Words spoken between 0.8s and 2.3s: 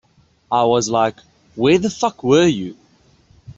like Where the f---